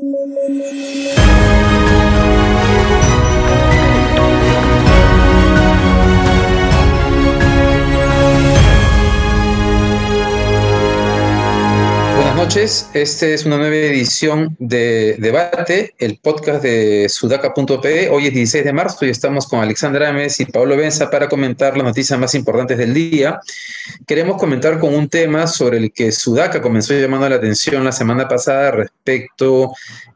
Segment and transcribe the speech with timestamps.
[0.00, 1.91] Buenas
[12.54, 18.10] noches, esta es una nueva edición de Debate, el podcast de sudaca.pe.
[18.10, 21.78] Hoy es 16 de marzo y estamos con Alexandra Ames y Pablo Benza para comentar
[21.78, 23.40] las noticias más importantes del día.
[24.06, 28.28] Queremos comentar con un tema sobre el que Sudaca comenzó llamando la atención la semana
[28.28, 29.72] pasada respecto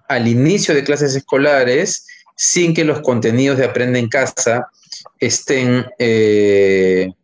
[0.07, 4.69] al inicio de clases escolares sin que los contenidos de Aprende en Casa
[5.21, 5.87] estén...
[5.99, 7.15] Eh,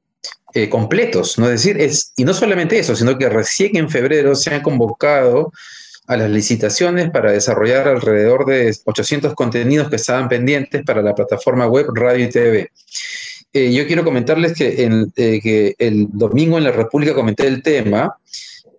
[0.55, 1.47] eh, completos, ¿no?
[1.47, 5.53] Es decir, es, y no solamente eso, sino que recién en febrero se han convocado
[6.07, 11.67] a las licitaciones para desarrollar alrededor de 800 contenidos que estaban pendientes para la plataforma
[11.67, 12.71] web Radio y TV.
[13.53, 18.17] Eh, yo quiero comentarles que, eh, que el domingo en la República comenté el tema.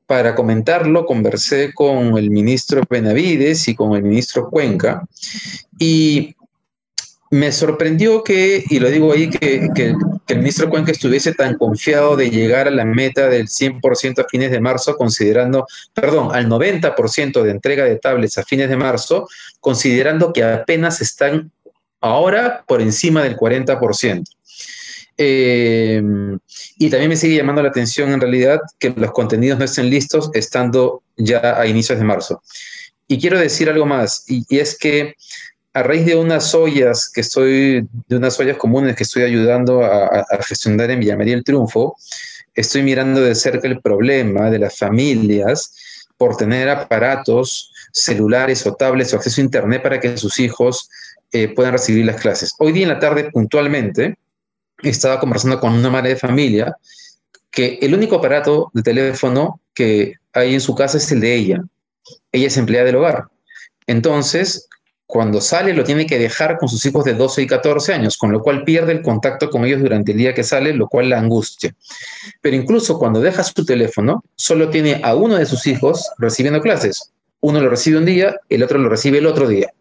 [0.06, 5.08] Para comentarlo, conversé con el ministro Benavides y con el ministro Cuenca.
[5.80, 6.36] Y
[7.34, 9.96] me sorprendió que, y lo digo ahí, que,
[10.28, 14.52] el ministro Cuenca estuviese tan confiado de llegar a la meta del 100% a fines
[14.52, 19.28] de marzo, considerando, perdón, al 90% de entrega de tablets a fines de marzo,
[19.60, 21.52] considerando que apenas están
[22.00, 24.24] ahora por encima del 40%.
[25.18, 26.02] Eh,
[26.78, 30.32] y también me sigue llamando la atención en realidad que los contenidos no estén listos
[30.34, 32.42] estando ya a inicios de marzo.
[33.08, 35.16] Y quiero decir algo más, y es que
[35.74, 40.26] a raíz de unas ollas que estoy, de unas ollas comunes que estoy ayudando a,
[40.42, 41.96] gestionar en Villamaría el Triunfo,
[42.54, 49.14] estoy mirando de cerca el problema de las familias por tener aparatos celulares o tablets
[49.14, 50.90] o acceso a Internet para que sus hijos
[51.32, 52.54] eh, puedan recibir las clases.
[52.60, 54.16] Hoy día en la tarde, puntualmente,
[54.84, 56.78] estaba conversando con una madre de familia
[57.50, 61.64] que el único aparato de teléfono que hay en su casa es el de ella.
[62.32, 63.26] Ella es empleada del hogar.
[63.88, 64.68] Entonces,
[65.14, 68.32] cuando sale lo tiene que dejar con sus hijos de 12 y 14 años, con
[68.32, 71.20] lo cual pierde el contacto con ellos durante el día que sale, lo cual la
[71.20, 71.76] angustia.
[72.42, 77.12] Pero incluso cuando deja su teléfono, solo tiene a uno de sus hijos recibiendo clases.
[77.42, 79.72] Uno lo recibe un día, el otro lo recibe el otro día.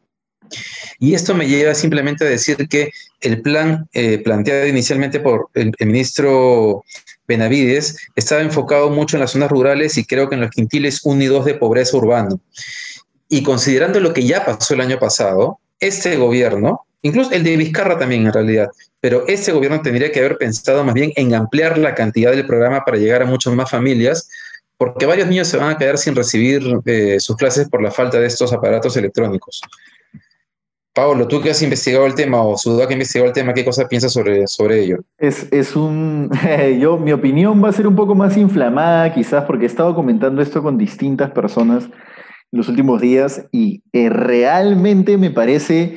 [0.99, 2.91] Y esto me lleva simplemente a decir que
[3.23, 6.85] el plan eh, planteado inicialmente por el, el, ministro
[7.27, 11.23] Benavides estaba enfocado mucho en las zonas rurales y creo que en los quintiles 1
[11.23, 12.39] y 2 de pobreza urbano.
[13.33, 17.97] Y considerando lo que ya pasó el año pasado, este gobierno, incluso el de Vizcarra
[17.97, 18.69] también en realidad,
[19.01, 22.85] pero este gobierno tendría que haber pensado más bien en ampliar la cantidad del programa
[22.85, 24.29] para llegar a muchas más familias,
[24.77, 28.21] porque varios niños se van a quedar sin recibir eh, sus clases por la falta
[28.21, 29.63] de estos aparatos electrónicos.
[30.93, 33.65] Pablo, tú que has investigado el tema o Sudá que ha investigado el tema, ¿qué
[33.65, 34.99] cosa piensas sobre, sobre ello?
[35.17, 36.31] Es, es un.
[36.79, 40.43] yo, mi opinión va a ser un poco más inflamada, quizás, porque he estado comentando
[40.43, 41.89] esto con distintas personas
[42.53, 45.97] los últimos días y eh, realmente me parece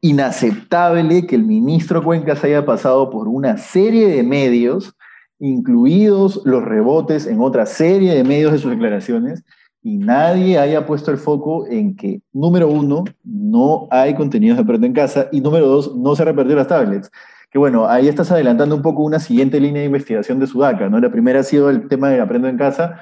[0.00, 4.94] inaceptable que el ministro Cuencas haya pasado por una serie de medios,
[5.38, 9.44] incluidos los rebotes en otra serie de medios de sus declaraciones,
[9.82, 14.86] y nadie haya puesto el foco en que, número uno, no hay contenidos de Aprendo
[14.86, 17.10] en Casa, y número dos, no se repartió las tablets.
[17.50, 21.00] Que bueno, ahí estás adelantando un poco una siguiente línea de investigación de Sudaca, ¿no?
[21.00, 23.00] La primera ha sido el tema de Aprendo en Casa,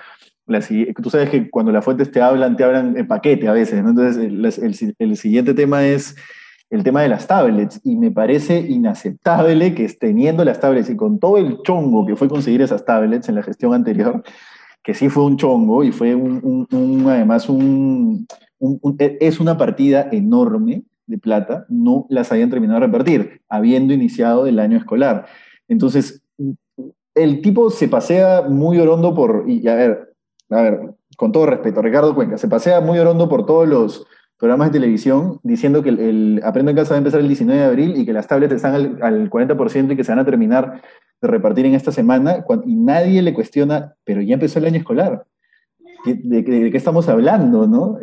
[1.02, 3.78] tú sabes que cuando las fuentes te hablan, te hablan en paquete a veces.
[3.78, 4.16] Entonces,
[4.98, 6.16] el, siguiente tema es
[6.70, 11.20] el tema de las tablets, y me parece inaceptable que teniendo las tablets y con
[11.20, 14.22] todo el chongo que fue conseguir esas tablets en la gestión anterior,
[14.82, 16.66] que sí fue un chongo y fue un,
[17.08, 18.26] además un,
[18.98, 24.58] es una partida enorme de plata, no las hayan terminado de repartir, habiendo iniciado el
[24.58, 25.26] año escolar.
[25.68, 26.22] Entonces,
[27.14, 30.15] el tipo se pasea muy orondo por, y a ver,
[30.50, 34.06] a ver, con todo respeto, Ricardo Cuenca, se pasea muy orondo por todos los
[34.38, 37.66] programas de televisión diciendo que el, Aprendo en Casa va a empezar el 19 de
[37.66, 40.82] abril y que las tablets están al, 40% y que se van a terminar
[41.20, 45.26] de repartir en esta semana y nadie le cuestiona, pero ya empezó el año escolar.
[46.04, 47.66] ¿De, qué estamos hablando?
[47.66, 47.98] ¿no?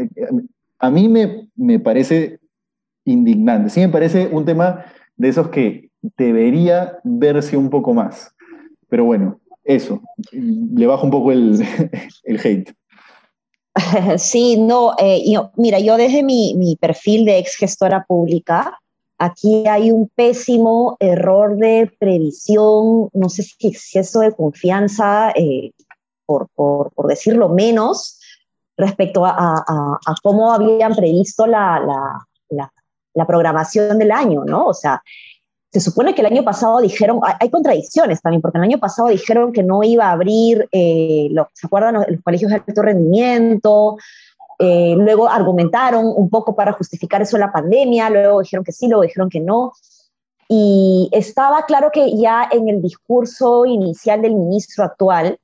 [0.79, 2.39] A mí me, me parece
[3.05, 3.69] indignante.
[3.69, 4.85] Sí me parece un tema
[5.15, 8.35] de esos que debería verse un poco más.
[8.89, 10.01] Pero bueno, eso,
[10.31, 11.61] le bajo un poco el,
[12.43, 12.73] hate.
[14.17, 15.23] Sí, no, eh,
[15.55, 18.79] mira, yo desde mi, perfil de ex gestora pública,
[19.17, 25.71] aquí hay un pésimo error de previsión, no sé si exceso de confianza, eh,
[26.25, 26.49] por,
[27.07, 28.19] decirlo menos,
[28.77, 31.81] respecto a, cómo habían previsto la,
[32.49, 34.65] la, programación del año, ¿no?
[34.65, 35.01] O sea,
[35.73, 39.51] se supone que el año pasado dijeron, hay, contradicciones también, porque el año pasado dijeron
[39.51, 41.95] que no iba a abrir, eh, ¿se acuerdan?
[41.95, 43.97] Los, colegios de alto rendimiento,
[44.59, 49.01] Eh, luego argumentaron un poco para justificar eso la pandemia, luego dijeron que sí, luego
[49.01, 49.73] dijeron que no.
[50.47, 55.39] Y estaba claro que ya en el discurso inicial del ministro actual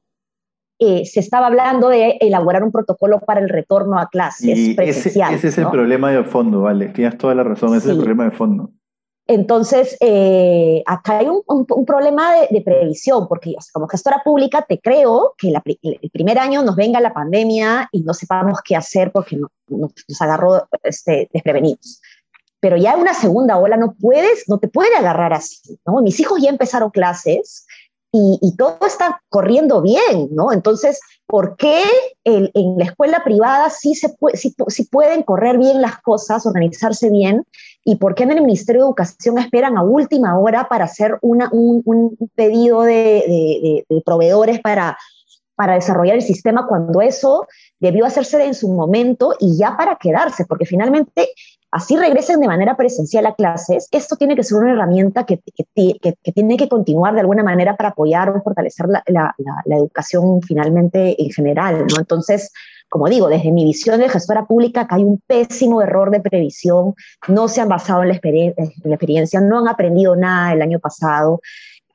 [0.77, 5.09] eh, se estaba hablando de elaborar un protocolo para el retorno a clases y Ese,
[5.09, 6.89] es el problema de fondo, vale.
[6.89, 8.69] Tienes toda la razón, ese es el problema de fondo.
[9.31, 15.53] Entonces, eh, acá hay un, problema de, previsión, porque como gestora pública te creo que
[15.83, 19.37] el primer año nos venga la pandemia y no sepamos qué hacer porque
[19.67, 22.01] nos agarró este, desprevenidos.
[22.59, 26.01] Pero ya una segunda ola no puedes, no te puede agarrar así, ¿no?
[26.01, 27.67] Mis hijos ya empezaron clases,
[28.11, 30.51] y, todo está corriendo bien, ¿no?
[30.51, 31.83] Entonces, ¿por qué
[32.23, 37.45] en la escuela privada sí, se pueden correr bien las cosas, organizarse bien?
[37.83, 42.17] ¿Y por qué en el Ministerio de Educación esperan a última hora para hacer un,
[42.35, 44.97] pedido de, proveedores para
[45.75, 47.47] desarrollar el sistema cuando eso
[47.79, 50.45] debió hacerse en su momento y ya para quedarse?
[50.45, 51.29] Porque finalmente
[51.71, 55.39] así regresen de manera presencial a clases, esto tiene que ser una herramienta que,
[55.75, 59.35] tiene que continuar de alguna manera para apoyar o fortalecer la,
[59.65, 61.85] educación finalmente en general.
[61.97, 62.51] Entonces,
[62.89, 66.95] como digo, desde mi visión de gestora pública, que hay un pésimo error de previsión,
[67.27, 71.41] no se han basado en la, experiencia, no han aprendido nada el año pasado,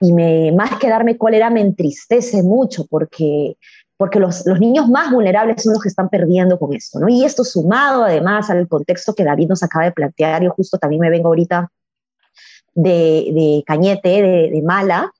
[0.00, 3.56] y me, más que darme cólera, me entristece mucho porque
[4.05, 7.09] porque los, niños más vulnerables son los que están perdiendo con esto, ¿no?
[7.09, 11.01] Y esto sumado además al contexto que David nos acaba de plantear, yo justo también
[11.01, 11.73] me vengo ahorita
[12.75, 15.11] de, Cañete, de, Mala,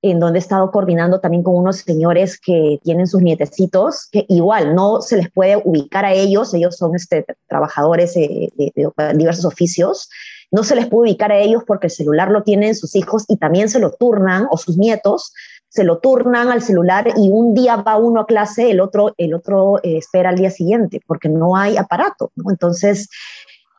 [0.00, 4.74] en donde he estado coordinando también con unos señores que tienen sus nietecitos, que igual
[4.74, 10.08] no se les puede ubicar a ellos, ellos son este, trabajadores de, de diversos oficios,
[10.50, 13.36] no se les puede ubicar a ellos porque el celular lo tienen sus hijos y
[13.36, 15.34] también se lo turnan, o sus nietos,
[15.70, 19.34] se lo turnan al celular y un día va uno a clase, el otro, el
[19.34, 22.32] otro eh, espera al día siguiente, porque no hay aparato.
[22.48, 23.08] Entonces,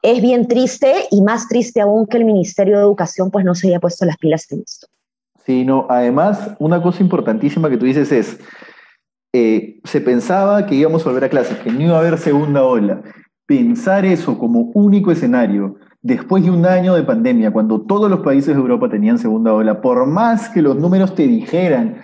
[0.01, 3.67] es bien triste y más triste aún que el Ministerio de Educación pues no se
[3.67, 4.87] haya puesto las pilas en esto.
[5.45, 8.39] Sí, además, una cosa importantísima que tú dices es,
[9.33, 12.63] eh, se pensaba que íbamos a volver a clases, que no iba a haber segunda
[12.63, 13.01] ola.
[13.45, 18.55] Pensar eso como único escenario después de un año de pandemia, cuando todos los países
[18.55, 21.97] de Europa tenían segunda ola, por más que los números te dijeran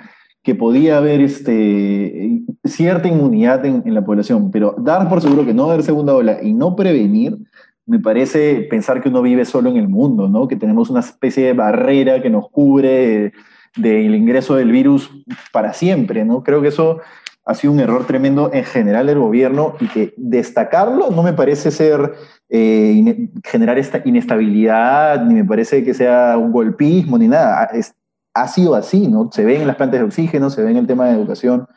[0.44, 5.64] que podía haber este, cierta inmunidad en, la población, pero dar por seguro que no
[5.64, 7.38] va a haber segunda ola y no prevenir,
[7.86, 10.48] me parece pensar que uno vive solo en el mundo, ¿no?
[10.48, 13.34] que tenemos una especie de barrera que nos cubre
[13.76, 15.10] del ingreso del virus
[15.52, 16.24] para siempre.
[16.24, 16.44] ¿no?
[16.44, 17.00] Creo que eso
[17.46, 21.72] ha sido un error tremendo en general del gobierno y que destacarlo no me parece
[21.72, 22.14] ser
[22.50, 27.66] eh, generar esta inestabilidad, ni me parece que sea un golpismo, ni nada.
[27.74, 27.94] Es,
[28.34, 29.30] ha sido así, ¿no?
[29.32, 31.68] Se ven en las plantas de oxígeno, se ve en el tema de educación.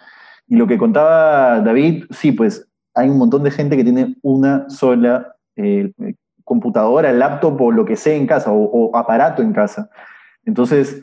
[0.47, 4.69] Y lo que contaba David, sí, pues hay un montón de gente que tiene una
[4.69, 5.93] sola eh,
[6.45, 9.91] computadora, laptop o lo que sea en casa, o, aparato en casa.
[10.45, 11.03] Entonces,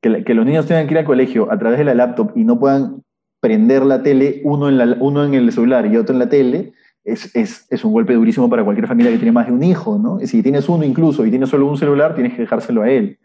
[0.00, 2.44] que, que, los niños tengan que ir al colegio a través de la laptop y
[2.44, 3.02] no puedan
[3.40, 6.72] prender la tele, uno en, la, uno en el celular y otro en la tele,
[7.12, 10.18] es, un golpe durísimo para cualquier familia que tiene más de un hijo, ¿no?
[10.26, 13.18] Si tienes uno incluso y tienes solo un celular, tienes que dejárselo a él.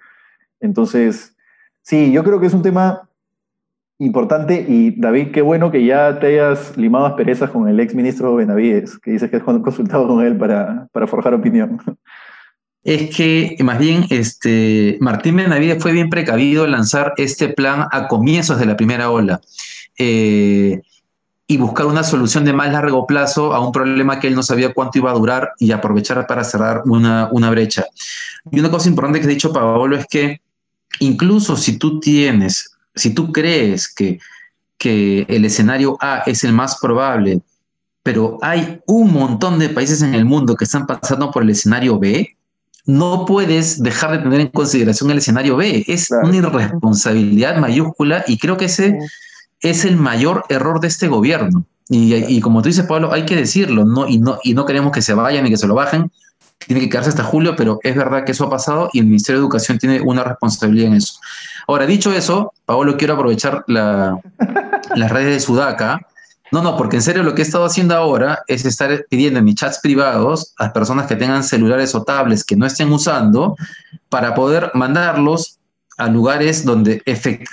[0.59, 1.35] Entonces,
[1.81, 3.09] sí, yo creo que es un tema
[3.99, 8.35] importante y David, qué bueno que ya te hayas limado asperezas con el ex ministro
[8.35, 11.79] Benavides, que dices que has consultado con él para, forjar opinión.
[12.83, 18.59] Es que más bien este, Martín Benavides fue bien precavido lanzar este plan a comienzos
[18.59, 19.39] de la primera ola.
[19.97, 20.81] Eh,
[21.45, 24.73] y buscar una solución de más largo plazo a un problema que él no sabía
[24.73, 27.85] cuánto iba a durar y aprovechar para cerrar una, una brecha.
[28.51, 30.41] Y una cosa importante que ha dicho Paolo es que
[30.99, 34.19] incluso si tú tienes, si tú crees que,
[34.77, 37.41] que el escenario A es el más probable,
[38.03, 41.99] pero hay un montón de países en el mundo que están pasando por el escenario
[41.99, 42.35] B,
[42.85, 45.85] no puedes dejar de tener en consideración el escenario B.
[45.87, 48.97] Es una irresponsabilidad mayúscula y creo que ese
[49.63, 51.65] es el mayor error de este gobierno.
[51.89, 54.07] Y, como tú dices, Pablo, hay que decirlo, ¿no?
[54.07, 56.11] Y, no, y no queremos que se vayan y que se lo bajen,
[56.65, 59.39] tiene que quedarse hasta julio, pero es verdad que eso ha pasado y el Ministerio
[59.39, 61.15] de Educación tiene una responsabilidad en eso.
[61.67, 64.21] Ahora, dicho eso, Pablo, quiero aprovechar las
[65.11, 65.99] redes de Sudaca.
[66.51, 69.45] No, no, porque en serio lo que he estado haciendo ahora es estar pidiendo en
[69.45, 73.55] mis chats privados a personas que tengan celulares o tablets que no estén usando
[74.09, 75.57] para poder mandarlos
[75.97, 77.03] a lugares donde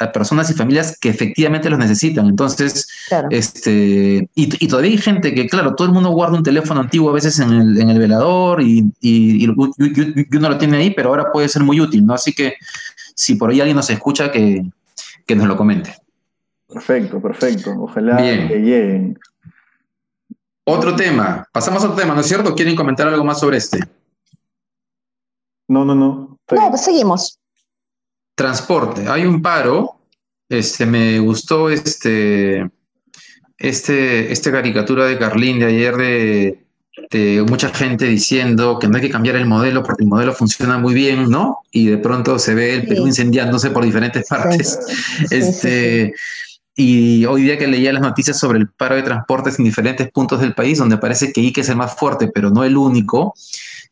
[0.00, 2.26] a personas y familias que efectivamente los necesitan.
[2.26, 2.88] Entonces,
[3.30, 7.14] este, y, todavía hay gente que, claro, todo el mundo guarda un teléfono antiguo a
[7.14, 11.80] veces en el, velador y, y, uno lo tiene ahí, pero ahora puede ser muy
[11.80, 12.14] útil, ¿no?
[12.14, 12.54] Así que
[13.14, 14.64] si por ahí alguien nos escucha, que,
[15.26, 15.94] que nos lo comente.
[16.68, 17.74] Perfecto, perfecto.
[17.78, 19.18] Ojalá que lleguen.
[20.64, 22.54] Otro tema, pasamos a otro tema, ¿no es cierto?
[22.54, 23.80] ¿Quieren comentar algo más sobre este?
[25.68, 26.38] No, no, no.
[26.50, 27.39] No, pues seguimos.
[28.40, 29.96] Transporte, hay un paro,
[30.48, 32.70] este, me gustó este,
[33.58, 36.64] este, esta caricatura de Carlín de ayer de,
[37.10, 40.78] de mucha gente diciendo que no hay que cambiar el modelo porque el modelo funciona
[40.78, 41.58] muy bien, ¿no?
[41.70, 43.08] Y de pronto se ve el Perú Sí.
[43.08, 44.78] incendiándose por diferentes partes.
[44.86, 46.14] Sí, sí, este,
[46.82, 50.40] Y hoy día que leía las noticias sobre el paro de transportes en diferentes puntos
[50.40, 53.34] del país, donde parece que Ica es el más fuerte, pero no el único,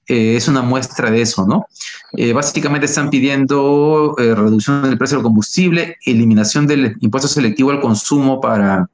[0.06, 1.66] eh, es una muestra de eso, ¿no?
[2.14, 7.80] Eh, básicamente están pidiendo eh, reducción del precio del combustible, eliminación del impuesto selectivo al
[7.82, 8.88] consumo para,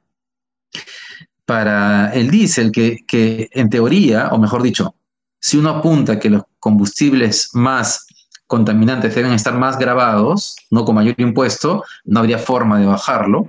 [1.45, 4.93] para el diésel, que, que en teoría, o mejor dicho,
[5.39, 8.04] si uno apunta que los combustibles más
[8.47, 13.47] contaminantes deben estar más grabados, no con mayor impuesto, no habría forma de bajarlo.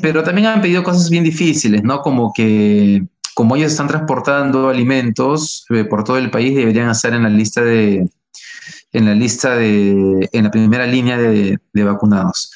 [0.00, 2.00] Pero también han pedido cosas bien difíciles, ¿no?
[2.00, 7.24] Como que como ellos están transportando alimentos eh, por todo el país, deberían estar en
[7.24, 8.08] la lista de
[8.92, 12.52] en la lista de en la primera línea de, de vacunados.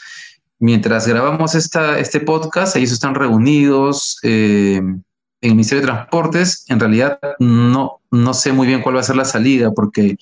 [0.61, 5.05] Mientras grabamos esta, este podcast, ellos están reunidos eh, en
[5.41, 6.65] el Ministerio de Transportes.
[6.69, 10.17] En realidad no, no sé muy bien cuál va a ser la salida, porque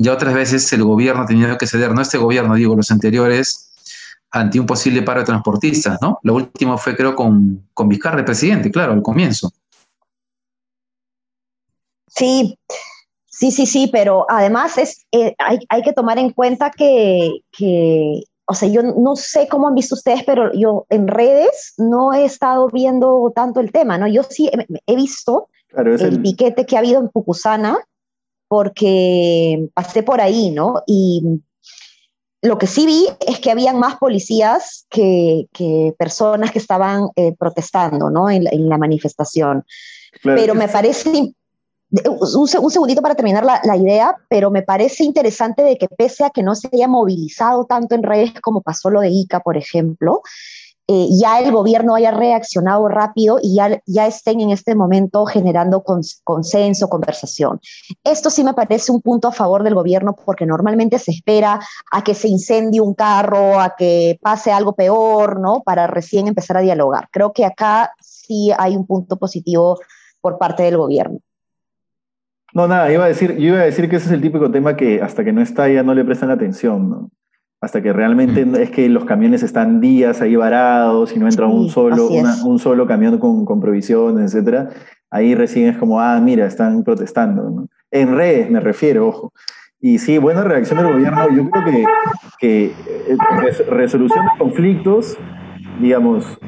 [0.00, 3.70] ya otras veces el gobierno ha tenido que ceder, no este gobierno, digo, los anteriores,
[4.30, 6.18] ante un posible paro de transportistas, ¿no?
[6.22, 9.52] Lo último fue, creo, con, con Vizcarra, el presidente, claro, al comienzo.
[12.06, 12.58] Sí,
[13.26, 18.22] sí, sí, sí, pero además es, eh, hay, hay, que tomar en cuenta que, que,
[18.46, 22.24] o sea, yo no sé cómo han visto ustedes, pero yo en redes no he
[22.24, 24.08] estado viendo tanto el tema, ¿no?
[24.08, 27.76] Yo sí he, he visto claro, el, el, piquete que ha habido en Pucusana,
[28.50, 30.82] porque pasé por ahí, ¿no?
[30.84, 31.22] Y
[32.42, 37.32] lo que sí vi es que habían más policías que, que personas que estaban eh,
[37.38, 38.28] protestando, ¿no?
[38.28, 39.64] En la, en la manifestación.
[40.20, 40.40] Claro.
[40.40, 41.36] Pero me parece un,
[42.02, 46.30] un, segundito para terminar la, la, idea, pero me parece interesante de que pese a
[46.30, 50.22] que no se haya movilizado tanto en redes como pasó lo de ICA, por ejemplo,
[50.92, 55.84] eh, ya el gobierno haya reaccionado rápido y ya, ya estén en este momento generando
[55.84, 57.60] cons consenso, conversación.
[58.02, 61.60] Esto sí me parece un punto a favor del gobierno porque normalmente se espera
[61.92, 65.62] a que se incendie un carro, a que pase algo peor, ¿no?
[65.64, 67.06] Para recién empezar a dialogar.
[67.12, 69.78] Creo que acá sí hay un punto positivo
[70.20, 71.20] por parte del gobierno.
[72.52, 74.74] No, nada, iba a decir, yo iba a decir que ese es el típico tema
[74.74, 77.10] que hasta que no está ya no le prestan atención, ¿no?
[77.60, 78.54] Hasta que realmente mm.
[78.56, 82.44] es que los camiones están días ahí varados y no entra sí, un, solo, una,
[82.44, 84.70] un solo camión con, con provisiones, etcétera.
[85.10, 87.68] Ahí recién es como, ah, mira, están protestando, ¿no?
[87.90, 89.32] En redes me refiero, ojo.
[89.80, 91.28] Y sí, buena reacción del gobierno.
[91.34, 91.84] Yo creo que,
[92.38, 93.16] que eh,
[93.68, 95.18] resolución de conflictos,
[95.80, 96.38] digamos,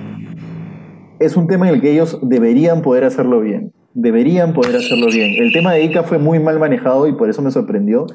[1.19, 5.43] es un tema en el que ellos deberían poder hacerlo bien deberían poder hacerlo bien.
[5.43, 8.07] El tema de ICA fue muy mal manejado y por eso me sorprendió,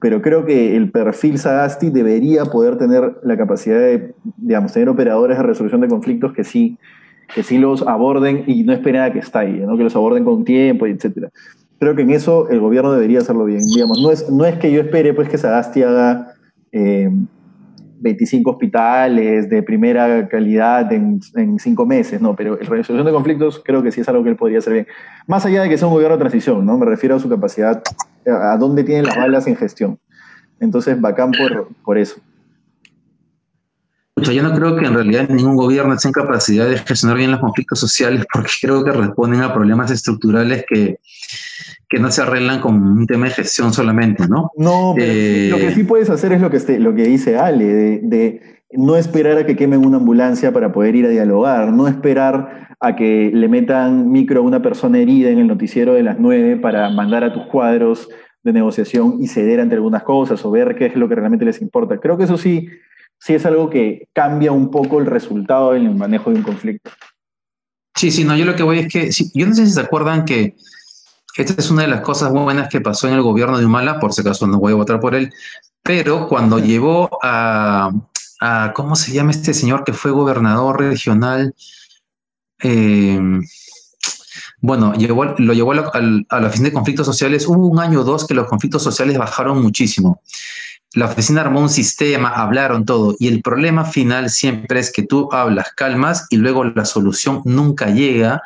[0.00, 5.38] pero creo que el perfil Sagasti debería poder tener la capacidad de, digamos, tener operadores
[5.38, 6.78] de resolución de conflictos que sí,
[7.34, 9.76] que sí los aborden y no esperen a que estalle, ¿no?
[9.76, 11.28] que los aborden con tiempo, etc.
[11.78, 13.62] Creo que en eso el gobierno debería hacerlo bien.
[13.74, 16.34] Digamos, no es, no es que yo espere pues, que Sagasti haga
[16.72, 17.10] eh,
[17.98, 21.20] 25 hospitales de primera calidad en,
[21.58, 24.36] cinco meses, no, pero la resolución de conflictos creo que sí es algo que él
[24.36, 24.86] podría hacer bien.
[25.26, 26.76] Más allá de que sea un gobierno de transición, ¿no?
[26.78, 27.82] Me refiero a su capacidad,
[28.26, 29.98] a dónde tienen las balas en gestión.
[30.60, 32.20] Entonces, bacán por, por eso.
[34.16, 37.40] Yo no creo que en realidad ningún gobierno esté en capacidad de gestionar bien los
[37.40, 40.98] conflictos sociales porque creo que responden a problemas estructurales que,
[41.88, 44.50] que no se arreglan con un tema de gestión solamente, ¿no?
[44.56, 47.36] No, pero eh, lo que sí puedes hacer es lo que, este, lo que dice
[47.36, 48.40] Ale, de, de,
[48.72, 52.96] no esperar a que quemen una ambulancia para poder ir a dialogar, no esperar a
[52.96, 56.90] que le metan micro a una persona herida en el noticiero de las nueve para
[56.90, 58.08] mandar a tus cuadros
[58.42, 61.62] de negociación y ceder ante algunas cosas o ver qué es lo que realmente les
[61.62, 61.98] importa.
[61.98, 62.68] Creo que eso sí,
[63.18, 66.90] sí es algo que cambia un poco el resultado en el manejo de un conflicto.
[67.96, 69.80] Sí, sí, no, yo lo que voy es que, sí, yo no sé si se
[69.80, 70.54] acuerdan que
[71.36, 74.12] esta es una de las cosas buenas que pasó en el gobierno de Humala, por
[74.12, 75.32] si acaso no voy a votar por él,
[75.82, 77.90] pero cuando llevó a,
[78.40, 81.54] a, ¿cómo se llama este señor que fue gobernador regional?
[82.62, 83.20] Eh,
[84.60, 88.00] bueno, llevó, lo llevó a la, a la oficina de conflictos sociales, hubo un año
[88.00, 90.22] o dos que los conflictos sociales bajaron muchísimo.
[90.94, 95.28] La oficina armó un sistema, hablaron todo, y el problema final siempre es que tú
[95.30, 98.42] hablas, calmas, y luego la solución nunca llega,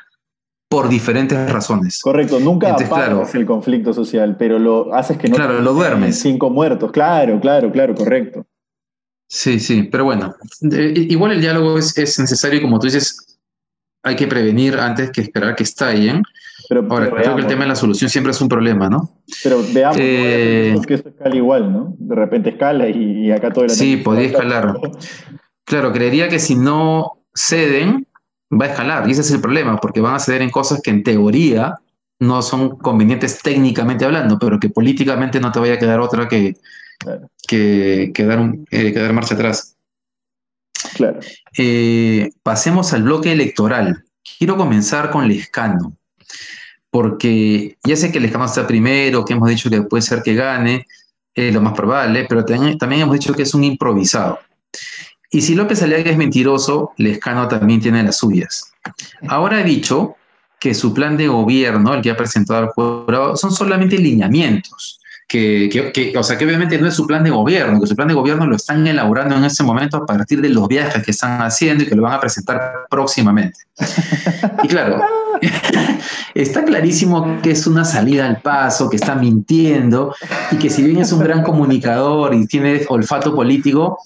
[0.71, 2.01] por diferentes razones.
[2.01, 6.21] Correcto, nunca Entonces, claro, el conflicto social, pero lo haces que no claro, lo duermes.
[6.21, 8.47] cinco muertos, claro, claro, claro, correcto.
[9.27, 10.33] Sí, sí, pero bueno,
[10.71, 13.41] eh, igual el diálogo es, es, necesario, como tú dices,
[14.05, 16.23] hay que prevenir antes que esperar que estallen.
[16.69, 19.11] Pero, Ahora, creo que el tema de la solución siempre es un problema, ¿no?
[19.43, 21.97] Pero veamos eh, que esto escala igual, ¿no?
[21.99, 24.79] De repente escala y, acá todo el Sí, podría escalar.
[25.65, 28.05] Claro, creería que si no ceden,
[28.51, 29.09] va a escalar.
[29.09, 31.79] Y ese es el problema, porque van a ceder en cosas que en teoría
[32.19, 36.55] no son convenientes técnicamente hablando, pero que políticamente no te vaya a quedar otra que,
[37.47, 39.77] que, dar, eh, marcha atrás.
[40.95, 41.21] Claro.
[41.57, 44.05] Eh, pasemos al bloque electoral.
[44.39, 45.97] Quiero comenzar con Lescano,
[46.91, 50.87] porque ya sé que Lescano está primero, que hemos dicho que puede ser que gane,
[51.35, 54.39] es lo más probable, pero también, también hemos dicho que es un improvisado.
[55.31, 58.73] Y si López Aliaga es mentiroso, Lescano también tiene las suyas.
[59.29, 60.17] Ahora ha dicho
[60.59, 64.99] que su plan de gobierno, el que ha presentado al jurado, son solamente lineamientos.
[65.29, 68.15] Que, o sea, que obviamente no es su plan de gobierno, que su plan de
[68.15, 71.85] gobierno lo están elaborando en ese momento a partir de los viajes que están haciendo
[71.85, 73.61] y que lo van a presentar próximamente.
[74.65, 75.01] Y claro,
[76.35, 80.17] está clarísimo que es una salida al paso, que está mintiendo
[80.51, 84.01] y que si bien es un gran comunicador y tiene olfato político,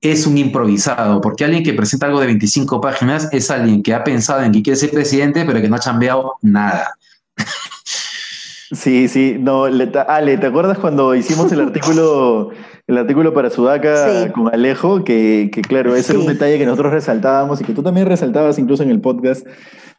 [0.00, 4.04] es un improvisado, porque alguien que presenta algo de 25 páginas es alguien que ha
[4.04, 6.94] pensado en que quiere ser presidente, pero que no ha chambeado nada.
[8.72, 12.50] Sí, sí, no, Ale, ¿te acuerdas cuando hicimos el artículo,
[12.88, 15.04] el artículo para Sudaca con Alejo?
[15.04, 18.82] Que, claro, ese es un detalle que nosotros resaltábamos y que tú también resaltabas incluso
[18.82, 19.46] en el podcast,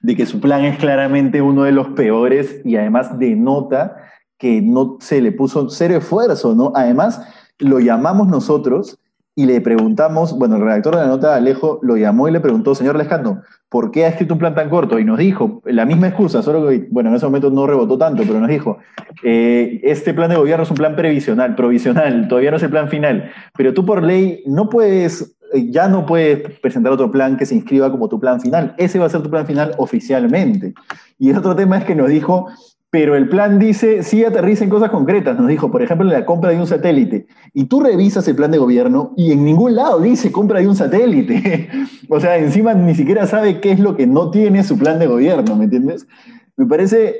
[0.02, 3.96] de que su plan es claramente uno de los peores y además denota
[4.38, 6.74] que no se le puso cero esfuerzo, ¿no?
[6.76, 7.22] Además,
[7.60, 9.00] lo llamamos nosotros
[9.38, 12.74] y le preguntamos, bueno, el redactor de la nota, Alejo, lo llamó y le preguntó,
[12.74, 14.98] señor Lescano, ¿por qué ha escrito un plan tan corto?
[14.98, 18.24] Y nos dijo, la misma excusa, solo que, bueno, en ese momento no rebotó tanto,
[18.26, 18.80] pero nos dijo,
[19.24, 22.90] eh, este plan de gobierno es un plan previsional, provisional, todavía no es el plan
[22.90, 27.46] final, pero tú por ley no puedes, eh, ya no puedes presentar otro plan que
[27.46, 30.74] se inscriba como tu plan final, ese va a ser tu plan final oficialmente.
[31.20, 32.48] Y el otro tema es que nos dijo,
[32.90, 36.26] pero el plan dice, sí aterriza en cosas concretas, nos dijo, por ejemplo, en la
[36.26, 37.28] compra de un satélite.
[37.54, 40.76] Y tú revisas el plan de gobierno y en ningún lado dice compra de un
[40.76, 41.70] satélite.
[42.10, 45.08] o sea, encima ni siquiera sabe qué es lo que no tiene su plan de
[45.08, 46.08] gobierno, ¿me entiendes?
[46.56, 47.20] Me parece...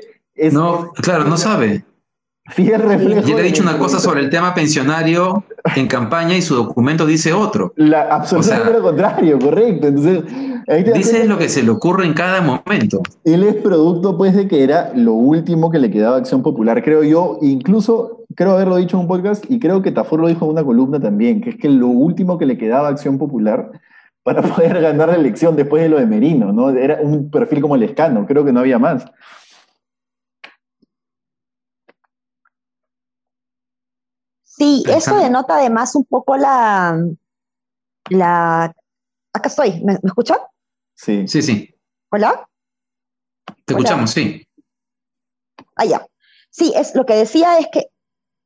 [0.52, 1.84] no, claro, no sabe.
[2.50, 3.28] Fiel reflejo.
[3.28, 5.44] Yo le he dicho una cosa sobre el tema pensionario
[5.76, 7.74] en campaña y su documento dice otro.
[7.76, 9.88] La, absolutamente lo contrario, correcto.
[9.88, 10.22] Entonces,
[10.76, 13.00] dice lo que se le ocurre en cada momento.
[13.24, 16.82] Él es producto, pues, de que era lo último que le quedaba a Acción Popular,
[16.82, 17.38] creo yo.
[17.40, 20.64] Incluso, creo haberlo dicho en un podcast y creo que Tafur lo dijo en una
[20.64, 23.70] columna también, que es que lo último que le quedaba a Acción Popular
[24.22, 26.68] para poder ganar la elección después de lo de Merino, ¿no?
[26.70, 29.06] Era un perfil como el escano, creo que no había más.
[34.42, 37.00] Sí, eso denota además un poco la,
[38.10, 38.74] la...
[39.32, 40.38] Acá estoy, ¿me, ¿me escuchan?
[40.98, 41.28] Sí.
[41.28, 41.74] Sí, sí.
[42.10, 42.46] ¿Hola?
[43.64, 44.44] Te escuchamos, sí.
[45.76, 46.06] Ah, ya.
[46.50, 47.86] Sí, es, lo que decía es que,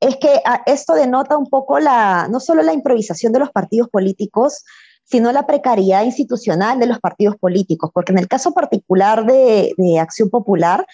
[0.01, 3.88] es que ah, esto denota un poco la, no solo la improvisación de los partidos
[3.88, 4.65] políticos,
[5.05, 9.99] sino la precariedad institucional de los partidos políticos, porque en el caso particular de, de
[9.99, 10.87] Acción Popular,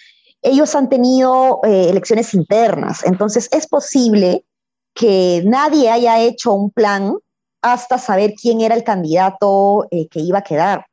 [0.43, 4.45] ellos han tenido eh, elecciones internas, entonces es posible
[4.95, 7.15] que nadie haya hecho un plan
[7.63, 10.88] hasta saber quién era el candidato eh, que iba a quedar.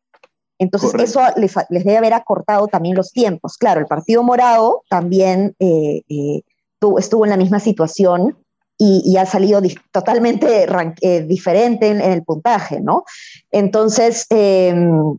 [0.58, 3.58] Entonces, eso les, debe haber acortado también los tiempos.
[3.58, 6.41] Claro, el Partido Morado también eh, eh,
[6.98, 8.38] estuvo en la misma situación
[8.78, 10.68] y, ha salido totalmente
[11.26, 13.06] diferente en, el puntaje, ¿no?
[13.52, 15.18] Entonces, em,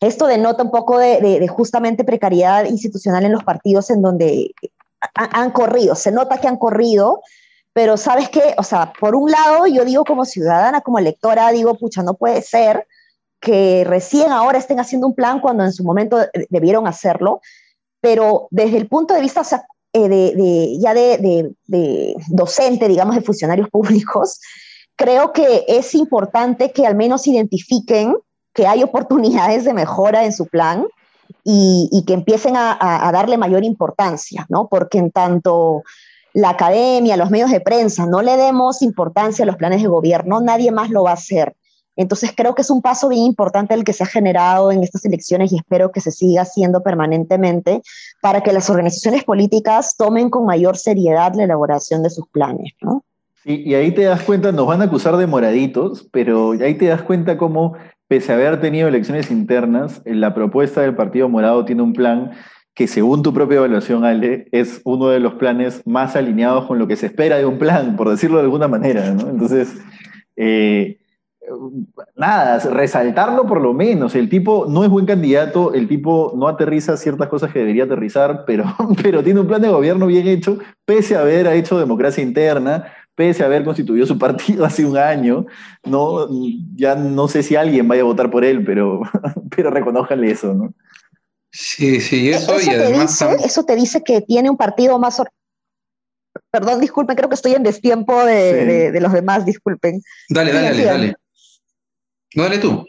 [0.00, 4.50] esto denota un poco de, justamente precariedad institucional en los partidos en donde
[5.14, 7.22] han corrido, se nota que han corrido
[7.78, 11.76] pero sabes qué, o sea, por un lado yo digo como ciudadana, como electora, digo,
[11.76, 12.88] pucha, no puede ser
[13.40, 16.18] que recién ahora estén haciendo un plan cuando en su momento
[16.50, 17.40] debieron hacerlo,
[18.00, 23.14] pero desde el punto de vista, o sea, eh, de, ya de, de, docente, digamos,
[23.16, 24.40] de funcionarios públicos,
[24.96, 28.14] creo que es importante que al menos identifiquen
[28.52, 30.86] que hay oportunidades de mejora en su plan
[31.44, 34.68] y, y que empiecen a, a, darle mayor importancia, ¿no?
[34.68, 35.84] Porque en tanto
[36.34, 40.40] la academia, los medios de prensa, no le demos importancia a los planes de gobierno,
[40.40, 41.54] nadie más lo va a hacer.
[41.98, 45.04] Entonces creo que es un paso bien importante el que se ha generado en estas
[45.04, 47.82] elecciones y espero que se siga haciendo permanentemente
[48.22, 52.72] para que las organizaciones políticas tomen con mayor seriedad la elaboración de sus planes.
[52.80, 53.04] ¿no?
[53.42, 56.86] Sí, y ahí te das cuenta, nos van a acusar de moraditos, pero ahí te
[56.86, 57.74] das cuenta cómo,
[58.06, 62.30] pese a haber tenido elecciones internas, la propuesta del Partido Morado tiene un plan
[62.74, 66.86] que según tu propia evaluación, Ale, es uno de los planes más alineados con lo
[66.86, 69.28] que se espera de un plan, por decirlo de alguna manera, ¿no?
[69.28, 69.76] Entonces,
[70.36, 70.98] eh,
[72.16, 74.14] nada, resaltarlo por lo menos.
[74.14, 78.44] El tipo no es buen candidato, el tipo no aterriza ciertas cosas que debería aterrizar,
[78.46, 78.64] pero,
[79.02, 83.42] pero tiene un plan de gobierno bien hecho, pese a haber hecho democracia interna, pese
[83.42, 85.46] a haber constituido su partido hace un año.
[85.84, 86.28] No,
[86.76, 89.02] ya no sé si alguien vaya a votar por él, pero,
[89.54, 90.74] pero reconójanle eso, ¿no?
[91.50, 93.18] Sí, sí, eso, eso y además...
[93.18, 95.22] Te dice, eso te dice que tiene un partido más...
[96.50, 98.66] Perdón, disculpen, creo que estoy en destiempo de, sí.
[98.66, 100.00] de, de los demás, disculpen.
[100.28, 101.16] Dale, dale, dale, dale.
[102.34, 102.84] No, dale tú.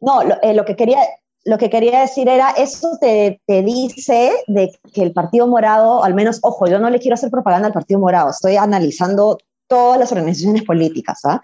[0.00, 0.98] No, lo, eh, lo, que quería,
[1.44, 6.14] lo que quería decir era, eso te, te, dice de que el Partido Morado, al
[6.14, 10.12] menos, ojo, yo no le quiero hacer propaganda al Partido Morado, estoy analizando todas las
[10.12, 11.20] organizaciones políticas.
[11.24, 11.40] ¿ah?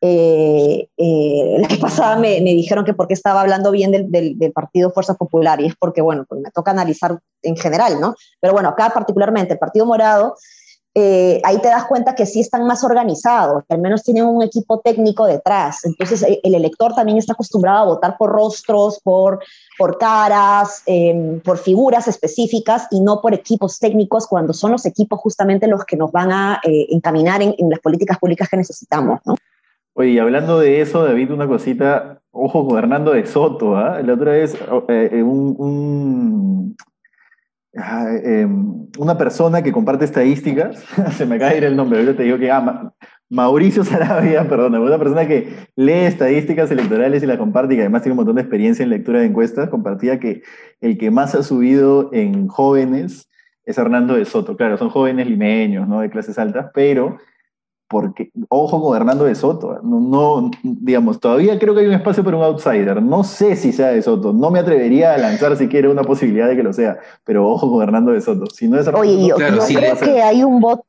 [0.00, 4.52] Eh, eh, la vez pasada me, me, dijeron que porque estaba hablando bien del, del,
[4.52, 8.14] Partido Fuerza Popular, y es porque, bueno, pues me toca analizar en general, ¿no?
[8.40, 10.36] Pero bueno, acá particularmente el Partido Morado
[10.98, 14.42] eh, ahí te das cuenta que sí están más organizados, que al menos tienen un
[14.42, 15.84] equipo técnico detrás.
[15.84, 19.40] Entonces, eh, el elector también está acostumbrado a votar por rostros, por,
[19.76, 25.20] por caras, eh, por figuras específicas y no por equipos técnicos, cuando son los equipos
[25.20, 29.20] justamente los que nos van a eh, encaminar en, las políticas públicas que necesitamos.
[29.26, 29.34] ¿no?
[29.92, 34.02] Oye, hablando de eso, David, una cosita, ojo con Hernando de Soto, ¿eh?
[34.02, 36.76] la otra vez un, un
[37.76, 38.46] eh,
[38.98, 40.84] una persona que comparte estadísticas,
[41.16, 42.94] se me cae el nombre, ahorita te digo que ama,
[43.28, 48.02] Mauricio Sarabia, perdón, una persona que lee estadísticas electorales y las comparte y que además
[48.02, 50.42] tiene un montón de experiencia en lectura de encuestas, compartía que
[50.80, 53.28] el que más ha subido en jóvenes
[53.64, 54.56] es Hernando de Soto.
[54.56, 56.00] Claro, son jóvenes limeños, ¿no?
[56.00, 57.18] De clases altas, pero
[57.88, 62.24] porque, ojo con Hernando de Soto, no, no, digamos, todavía creo que hay un espacio
[62.24, 65.88] para un outsider, no sé si sea de Soto, no me atrevería a lanzar siquiera
[65.88, 68.86] una posibilidad de que lo sea, pero ojo con Hernando de Soto, si no es
[68.86, 70.84] Hernando Oye, yo, claro, yo sí, creo que hay un voto.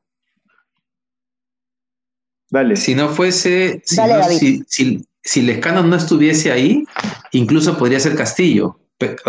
[2.50, 2.76] Dale.
[2.76, 6.84] Si no fuese, si, Dale, no, si, si, si Lescano no estuviese ahí,
[7.32, 8.78] incluso podría ser Castillo,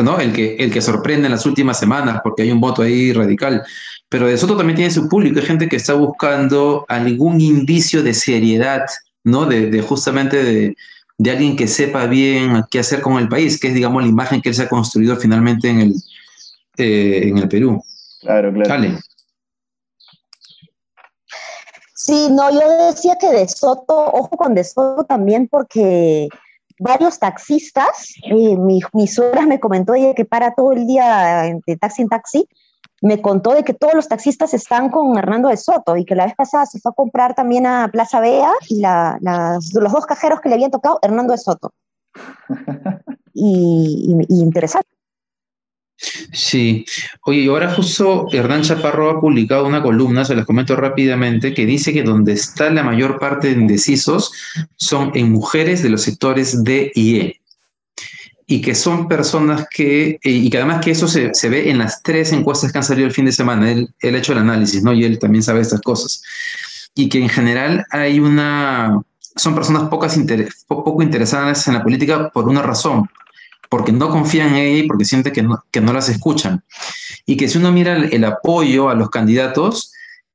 [0.01, 0.19] ¿no?
[0.19, 3.63] El que, el que sorprende en las últimas semanas, porque hay un voto ahí radical.
[4.09, 8.13] Pero De Soto también tiene su público, hay gente que está buscando algún indicio de
[8.13, 8.85] seriedad,
[9.23, 9.45] ¿no?
[9.45, 10.75] De, de justamente de,
[11.17, 14.41] de, alguien que sepa bien qué hacer con el país, que es, digamos, la imagen
[14.41, 15.93] que él se ha construido finalmente en el,
[16.77, 17.83] eh, en el Perú.
[18.21, 18.69] Claro, claro.
[18.69, 18.99] Dale.
[21.93, 26.27] Sí, no, yo decía que De Soto, ojo con De Soto también, porque
[26.79, 31.77] varios taxistas, eh, mi, mi suegra me comentó ella que para todo el día de
[31.77, 32.47] taxi en taxi,
[33.01, 36.25] me contó de que todos los taxistas están con Hernando de Soto y que la
[36.25, 40.05] vez pasada se fue a comprar también a Plaza Bea y la, las, los dos
[40.05, 41.71] cajeros que le habían tocado, Hernando de Soto.
[43.33, 44.89] y, y, y, interesante.
[46.31, 46.85] Sí,
[47.23, 51.65] oye, y ahora justo Hernán Chaparro ha publicado una columna, se las comento rápidamente, que
[51.65, 54.31] dice que donde está la mayor parte de indecisos
[54.77, 57.41] son en mujeres de los sectores D y E
[58.51, 62.01] y que son personas que, y que además que eso se, se, ve en las
[62.01, 64.81] tres encuestas que han salido el fin de semana, él, él ha hecho el análisis,
[64.81, 64.91] ¿no?
[64.91, 66.23] Y él también sabe estas cosas.
[66.95, 69.03] Y que en general hay una,
[69.35, 73.07] son personas pocas inter, poco interesadas en la política por una razón,
[73.69, 76.63] porque no confían en ella y porque sienten que no, que no las escuchan.
[77.25, 79.93] Y que si uno mira el, el apoyo a los candidatos,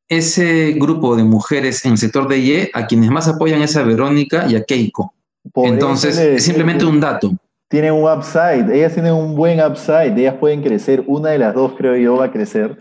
[0.08, 3.82] ese grupo de mujeres en el sector de IE, a quienes más apoyan es a
[3.82, 5.12] Verónica y a Keiko.
[5.56, 7.36] Entonces, es simplemente un dato
[7.74, 11.72] tienen un upside, ellas tienen un buen upside, ellas pueden crecer, una de las dos
[11.76, 12.76] creo yo va a crecer.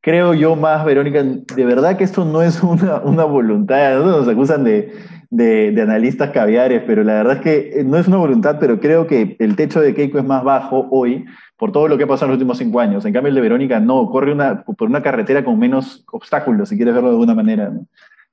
[0.00, 4.06] Creo yo más, Verónica, de verdad que esto no es una, una voluntad, ¿no?
[4.06, 4.92] nos acusan de,
[5.30, 9.06] de, de, analistas caviares, pero la verdad es que no es una voluntad, pero creo
[9.06, 11.24] que el techo de Keiko es más bajo hoy
[11.56, 13.04] por todo lo que ha pasado en los últimos cinco años.
[13.04, 16.76] En cambio, el de Verónica no, corre una, por una carretera con menos obstáculos, si
[16.76, 17.68] quieres verlo de alguna manera.
[17.68, 17.86] ¿no?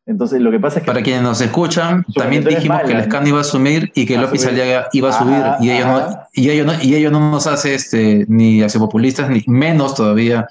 [0.07, 0.87] Entonces, lo que pasa es que.
[0.87, 4.47] Para quienes nos escuchan, también dijimos que el escándalo iba a asumir y que López
[4.47, 5.35] Aliaga iba a subir.
[5.35, 8.79] Ajá, y, ellos no, y, ellos no, y ellos no nos hace este, ni hace
[8.79, 10.47] populistas, ni menos todavía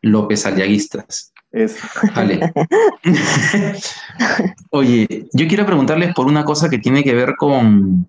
[0.00, 1.33] López Aliaguistas.
[1.54, 1.86] Eso.
[2.16, 2.52] Vale.
[4.70, 8.08] Oye, yo quiero preguntarles por una cosa que tiene que ver con.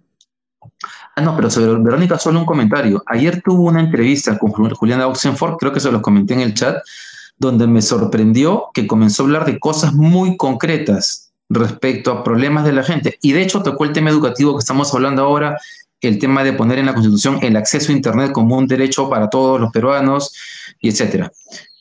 [1.15, 3.03] Ah, no, pero sobre Verónica, solo un comentario.
[3.05, 6.77] Ayer tuvo una entrevista con Juliana Oxenford, creo que se los comenté en el chat
[7.37, 12.73] donde me sorprendió que comenzó a hablar de cosas muy concretas respecto a problemas de
[12.73, 13.19] la gente.
[13.21, 15.59] Y de hecho tocó el tema educativo que estamos hablando ahora,
[16.07, 19.29] el tema de poner en la Constitución el acceso a Internet como un derecho para
[19.29, 20.33] todos los peruanos,
[20.79, 21.31] y etcétera.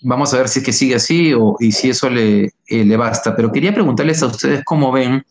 [0.02, 2.96] Vamos a ver si es que sigue así o, y si eso le, eh, le
[2.96, 3.34] basta.
[3.34, 5.24] Pero quería preguntarles a ustedes cómo ven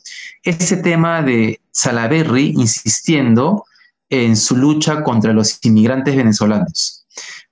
[0.43, 3.65] ese tema de Salaberry insistiendo
[4.09, 7.03] en su lucha contra los inmigrantes venezolanos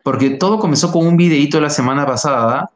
[0.03, 2.71] porque todo comenzó con un videíto la semana pasada,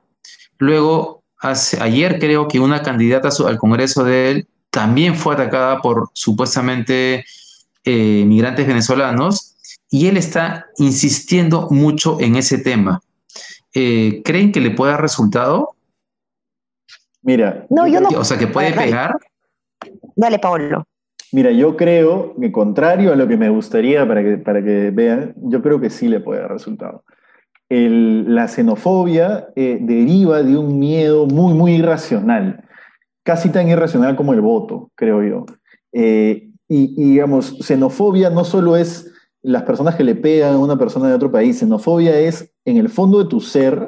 [0.58, 6.10] luego hace, ayer creo que una candidata al Congreso de él también fue atacada por
[6.14, 7.26] supuestamente
[7.86, 9.56] eh, migrantes venezolanos
[9.90, 13.02] y él está insistiendo mucho en ese tema.
[13.74, 15.76] Eh, ¿Creen que le puede dar resultado?
[17.22, 17.66] Mira.
[17.70, 18.10] No, yo no.
[18.10, 19.16] O sea, que puede pegar.
[20.16, 20.86] Dale, Pablo.
[21.32, 25.34] Mira, yo creo que contrario a lo que me gustaría para que, para que vean,
[25.36, 27.04] yo creo que sí le puede dar resultado.
[27.70, 32.64] la xenofobia eh, deriva de un miedo muy, muy irracional,
[33.24, 35.46] casi tan irracional como el voto, creo yo.
[35.92, 41.08] Eh, y, digamos, xenofobia no solo es las personas que le pegan a una persona
[41.08, 43.86] de otro país, xenofobia es en el fondo de tu ser,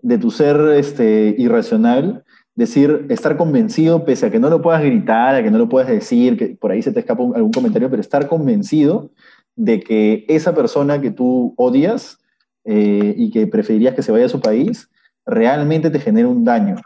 [0.00, 5.34] de tu ser este, irracional, decir, estar convencido, pese a que no lo puedas gritar,
[5.34, 8.00] a que no lo puedas decir, que por ahí se te escapa algún comentario, pero
[8.00, 9.10] estar convencido
[9.54, 12.18] de que esa persona que tú odias
[12.64, 14.88] eh, y que preferirías que se vaya a su país,
[15.26, 16.76] realmente te genera un daño.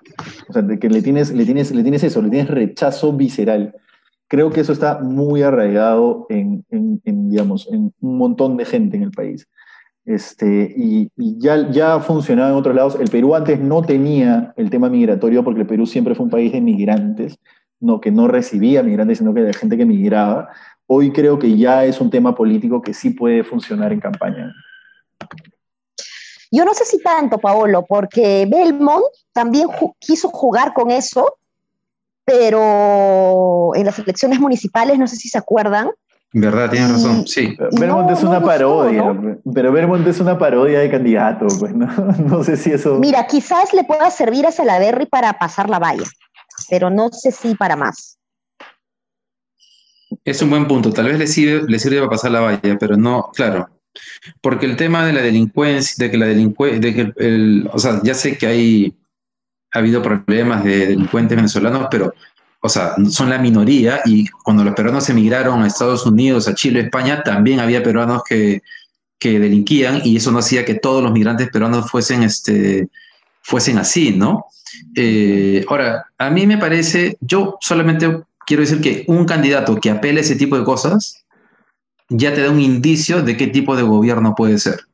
[0.48, 3.74] O sea, de que le tienes, le, tienes, le tienes eso, le tienes rechazo visceral.
[4.32, 9.02] Creo que eso está muy arraigado en, en digamos, en un montón de gente en
[9.02, 9.46] el país.
[10.06, 12.96] Este, y, ya, ya funcionaba en otros lados.
[12.98, 16.50] El Perú antes no tenía el tema migratorio porque el Perú siempre fue un país
[16.50, 17.38] de migrantes,
[17.78, 20.48] no, que no recibía migrantes, sino que de gente que migraba.
[20.86, 24.50] Hoy creo que ya es un tema político que sí puede funcionar en campaña.
[26.50, 29.68] Yo no sé si tanto, Paolo, porque Belmont también
[29.98, 31.36] quiso jugar con eso,
[32.24, 35.90] pero en las elecciones municipales, no sé si se acuerdan,
[36.34, 37.54] Verdad, tienes razón, sí.
[37.72, 39.04] Vermont es una parodia,
[39.52, 41.86] pero Vermont es una parodia de candidato, pues no,
[42.26, 42.98] no sé si eso...
[42.98, 46.06] Mira, quizás le pueda servir a Salaberry para pasar la valla,
[46.70, 48.18] pero no sé si para más.
[50.24, 52.96] Es un buen punto, tal vez le sirve, le sirve para pasar la valla, pero
[52.96, 53.68] no, claro,
[54.40, 58.00] porque el tema de la delincuencia, de que la delincuencia, de que el, o sea,
[58.02, 58.94] ya sé que hay,
[59.72, 62.14] ha habido problemas de delincuentes venezolanos, pero
[62.64, 66.80] o sea, son la minoría y cuando los peruanos emigraron a Estados Unidos, a Chile,
[66.80, 68.62] España, también había peruanos que,
[69.18, 72.88] que delinquían y eso no hacía que todos los migrantes peruanos fuesen, este,
[73.42, 74.46] fuesen así, ¿no?
[74.94, 80.20] Eh, ahora, a mí me parece, yo solamente quiero decir que un candidato que apele
[80.20, 81.24] a ese tipo de cosas
[82.08, 84.86] ya te da un indicio de qué tipo de gobierno puede ser.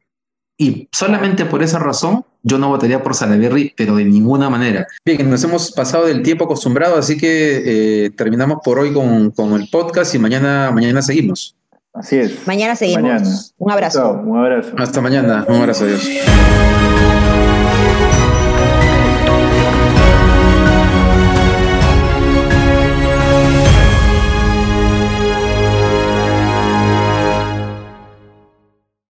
[0.56, 4.86] Y solamente por esa razón yo no votaría por Salaverry, pero de ninguna manera.
[5.04, 9.60] Bien, nos hemos pasado del tiempo acostumbrado, así que eh, terminamos por hoy con, con,
[9.60, 11.56] el podcast y mañana, mañana seguimos.
[11.92, 12.46] Así es.
[12.46, 13.54] Mañana seguimos.
[13.58, 14.22] Un abrazo.
[14.24, 14.72] un abrazo.
[14.78, 15.44] Hasta mañana.
[15.48, 15.84] Un abrazo.
[15.84, 16.08] Adiós.